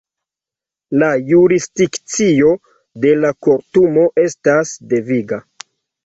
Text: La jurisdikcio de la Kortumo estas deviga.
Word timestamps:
La 1.01 1.09
jurisdikcio 1.31 2.47
de 3.03 3.11
la 3.25 3.31
Kortumo 3.47 4.07
estas 4.23 4.71
deviga. 4.95 5.39